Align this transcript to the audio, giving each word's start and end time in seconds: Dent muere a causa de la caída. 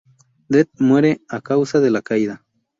Dent 0.55 0.69
muere 0.79 1.21
a 1.29 1.41
causa 1.51 1.79
de 1.87 1.91
la 1.97 2.01
caída. 2.11 2.43